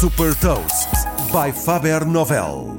Super 0.00 0.32
Toast 0.36 0.90
by 1.32 1.50
Faber 1.50 2.06
Novel. 2.06 2.78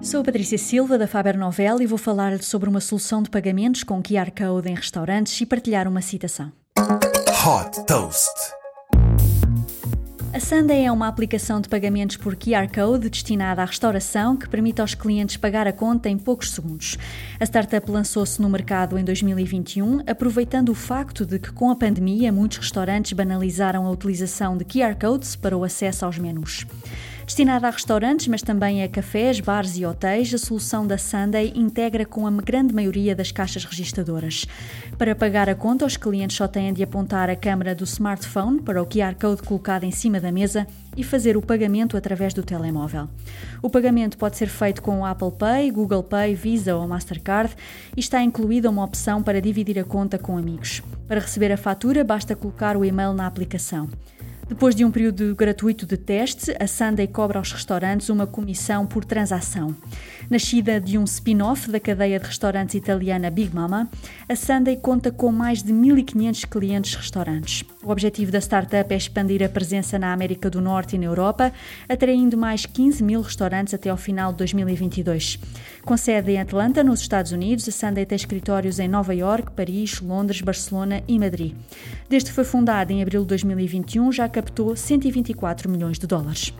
Sou 0.00 0.22
a 0.22 0.24
Patrícia 0.24 0.56
Silva 0.56 0.96
da 0.96 1.06
Faber 1.06 1.36
Novel 1.36 1.82
e 1.82 1.86
vou 1.86 1.98
falar 1.98 2.42
sobre 2.42 2.70
uma 2.70 2.80
solução 2.80 3.22
de 3.22 3.28
pagamentos 3.28 3.84
com 3.84 4.02
QR 4.02 4.30
Code 4.30 4.70
em 4.70 4.74
restaurantes 4.74 5.38
e 5.38 5.44
partilhar 5.44 5.86
uma 5.86 6.00
citação. 6.00 6.50
Hot 6.78 7.84
Toast. 7.84 8.63
A 10.34 10.40
Sunday 10.40 10.84
é 10.84 10.90
uma 10.90 11.06
aplicação 11.06 11.60
de 11.60 11.68
pagamentos 11.68 12.16
por 12.16 12.34
QR 12.34 12.66
Code 12.68 13.08
destinada 13.08 13.62
à 13.62 13.64
restauração 13.64 14.36
que 14.36 14.48
permite 14.48 14.80
aos 14.80 14.92
clientes 14.92 15.36
pagar 15.36 15.68
a 15.68 15.72
conta 15.72 16.08
em 16.08 16.18
poucos 16.18 16.50
segundos. 16.50 16.98
A 17.38 17.44
startup 17.44 17.88
lançou-se 17.88 18.42
no 18.42 18.48
mercado 18.48 18.98
em 18.98 19.04
2021, 19.04 20.00
aproveitando 20.00 20.70
o 20.70 20.74
facto 20.74 21.24
de 21.24 21.38
que, 21.38 21.52
com 21.52 21.70
a 21.70 21.76
pandemia, 21.76 22.32
muitos 22.32 22.58
restaurantes 22.58 23.12
banalizaram 23.12 23.86
a 23.86 23.90
utilização 23.92 24.56
de 24.56 24.64
QR 24.64 24.96
Codes 25.00 25.36
para 25.36 25.56
o 25.56 25.62
acesso 25.62 26.04
aos 26.04 26.18
menus. 26.18 26.66
Destinada 27.26 27.68
a 27.68 27.70
restaurantes, 27.70 28.28
mas 28.28 28.42
também 28.42 28.82
a 28.82 28.88
cafés, 28.88 29.40
bares 29.40 29.78
e 29.78 29.86
hotéis, 29.86 30.32
a 30.34 30.38
solução 30.38 30.86
da 30.86 30.98
Sunday 30.98 31.54
integra 31.56 32.04
com 32.04 32.26
a 32.26 32.30
grande 32.30 32.74
maioria 32.74 33.16
das 33.16 33.32
caixas 33.32 33.64
registadoras. 33.64 34.44
Para 34.98 35.14
pagar 35.14 35.48
a 35.48 35.54
conta, 35.54 35.86
os 35.86 35.96
clientes 35.96 36.36
só 36.36 36.46
têm 36.46 36.72
de 36.74 36.82
apontar 36.82 37.30
a 37.30 37.34
câmera 37.34 37.74
do 37.74 37.84
smartphone 37.84 38.60
para 38.60 38.82
o 38.82 38.86
QR 38.86 39.14
Code 39.18 39.42
colocado 39.42 39.84
em 39.84 39.90
cima 39.90 40.20
da 40.20 40.30
mesa 40.30 40.66
e 40.94 41.02
fazer 41.02 41.34
o 41.34 41.42
pagamento 41.42 41.96
através 41.96 42.34
do 42.34 42.42
telemóvel. 42.42 43.08
O 43.62 43.70
pagamento 43.70 44.18
pode 44.18 44.36
ser 44.36 44.48
feito 44.48 44.82
com 44.82 45.04
Apple 45.06 45.32
Pay, 45.32 45.70
Google 45.70 46.02
Pay, 46.02 46.34
Visa 46.34 46.76
ou 46.76 46.86
Mastercard 46.86 47.56
e 47.96 48.00
está 48.00 48.22
incluída 48.22 48.68
uma 48.68 48.84
opção 48.84 49.22
para 49.22 49.40
dividir 49.40 49.78
a 49.78 49.84
conta 49.84 50.18
com 50.18 50.36
amigos. 50.36 50.82
Para 51.08 51.20
receber 51.20 51.50
a 51.50 51.56
fatura, 51.56 52.04
basta 52.04 52.36
colocar 52.36 52.76
o 52.76 52.84
e-mail 52.84 53.14
na 53.14 53.26
aplicação. 53.26 53.88
Depois 54.46 54.74
de 54.74 54.84
um 54.84 54.90
período 54.90 55.34
gratuito 55.34 55.86
de 55.86 55.96
teste, 55.96 56.54
a 56.60 56.66
Sunday 56.66 57.06
cobra 57.06 57.38
aos 57.38 57.50
restaurantes 57.50 58.10
uma 58.10 58.26
comissão 58.26 58.86
por 58.86 59.04
transação. 59.04 59.74
Nascida 60.28 60.78
de 60.80 60.98
um 60.98 61.04
spin-off 61.04 61.70
da 61.70 61.80
cadeia 61.80 62.20
de 62.20 62.26
restaurantes 62.26 62.74
italiana 62.74 63.30
Big 63.30 63.54
Mama, 63.54 63.88
a 64.28 64.36
Sunday 64.36 64.76
conta 64.76 65.10
com 65.10 65.32
mais 65.32 65.62
de 65.62 65.72
1.500 65.72 66.46
clientes 66.46 66.94
restaurantes. 66.94 67.64
O 67.84 67.92
objetivo 67.92 68.32
da 68.32 68.40
startup 68.40 68.92
é 68.92 68.96
expandir 68.96 69.42
a 69.42 69.48
presença 69.48 69.98
na 69.98 70.12
América 70.12 70.48
do 70.48 70.58
Norte 70.58 70.96
e 70.96 70.98
na 70.98 71.04
Europa, 71.04 71.52
atraindo 71.86 72.34
mais 72.34 72.64
15 72.64 73.04
mil 73.04 73.20
restaurantes 73.20 73.74
até 73.74 73.90
ao 73.90 73.96
final 73.96 74.32
de 74.32 74.38
2022. 74.38 75.38
Com 75.84 75.94
sede 75.94 76.32
em 76.32 76.40
Atlanta, 76.40 76.82
nos 76.82 77.00
Estados 77.00 77.30
Unidos, 77.30 77.68
a 77.68 77.72
Sunday 77.72 78.06
tem 78.06 78.16
escritórios 78.16 78.78
em 78.78 78.88
Nova 78.88 79.14
York, 79.14 79.52
Paris, 79.52 80.00
Londres, 80.00 80.40
Barcelona 80.40 81.02
e 81.06 81.18
Madrid. 81.18 81.54
Desde 82.08 82.30
que 82.30 82.34
foi 82.34 82.44
fundada 82.44 82.90
em 82.90 83.02
abril 83.02 83.20
de 83.20 83.28
2021, 83.28 84.10
já 84.12 84.26
captou 84.30 84.74
124 84.74 85.68
milhões 85.68 85.98
de 85.98 86.06
dólares. 86.06 86.54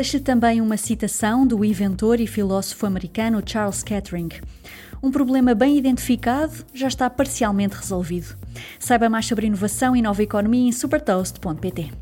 Deixa 0.00 0.18
também 0.18 0.62
uma 0.62 0.78
citação 0.78 1.46
do 1.46 1.62
inventor 1.62 2.20
e 2.20 2.26
filósofo 2.26 2.86
americano 2.86 3.42
Charles 3.44 3.82
Kettering. 3.82 4.30
Um 5.02 5.10
problema 5.10 5.54
bem 5.54 5.76
identificado 5.76 6.64
já 6.72 6.88
está 6.88 7.10
parcialmente 7.10 7.76
resolvido. 7.76 8.34
Saiba 8.78 9.10
mais 9.10 9.26
sobre 9.26 9.46
inovação 9.46 9.94
e 9.94 10.00
nova 10.00 10.22
economia 10.22 10.66
em 10.66 10.72
supertoast.pt. 10.72 11.92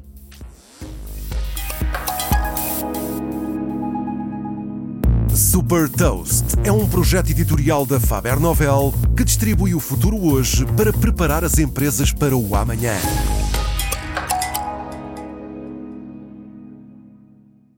Super 5.35 5.89
Toast 5.89 6.55
é 6.63 6.71
um 6.71 6.89
projeto 6.89 7.31
editorial 7.31 7.85
da 7.85 7.99
Faber 7.99 8.39
Novel 8.39 8.95
que 9.17 9.25
distribui 9.25 9.75
o 9.75 9.81
futuro 9.81 10.25
hoje 10.25 10.65
para 10.77 10.93
preparar 10.93 11.43
as 11.43 11.59
empresas 11.59 12.13
para 12.13 12.37
o 12.37 12.55
amanhã. 12.55 12.95